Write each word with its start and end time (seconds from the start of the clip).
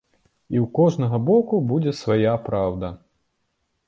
І 0.55 0.59
ў 0.59 0.65
кожнага 0.77 1.19
боку 1.27 1.59
будзе 1.71 1.93
свая 2.01 2.33
праўда. 2.47 2.91